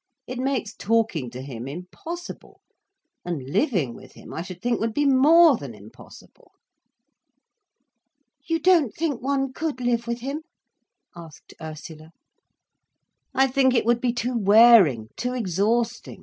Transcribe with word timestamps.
It 0.25 0.39
makes 0.39 0.73
talking 0.73 1.29
to 1.29 1.43
him 1.43 1.67
impossible—and 1.67 3.47
living 3.51 3.93
with 3.93 4.13
him 4.13 4.33
I 4.33 4.41
should 4.41 4.59
think 4.59 4.79
would 4.79 4.95
be 4.95 5.05
more 5.05 5.57
than 5.57 5.75
impossible." 5.75 6.53
"You 8.43 8.57
don't 8.59 8.95
think 8.95 9.21
one 9.21 9.53
could 9.53 9.79
live 9.79 10.07
with 10.07 10.21
him' 10.21 10.41
asked 11.15 11.53
Ursula. 11.61 12.09
"I 13.35 13.45
think 13.45 13.75
it 13.75 13.85
would 13.85 14.01
be 14.01 14.11
too 14.11 14.35
wearing, 14.35 15.09
too 15.15 15.33
exhausting. 15.35 16.19